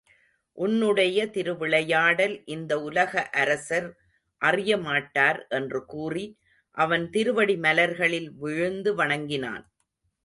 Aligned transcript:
உன்னுடைய 0.57 1.17
திருவிளையாடல் 1.27 2.33
இந்த 2.45 2.71
உலக 2.79 3.29
அரசர் 3.33 3.87
அறியமாட்டார் 4.41 5.39
என்று 5.49 5.81
கூறி 5.85 6.25
அவன் 6.77 7.09
திருவடி 7.09 7.57
மலர்களில் 7.57 8.29
விழுந்து 8.35 8.93
வணங்கினான். 8.95 9.63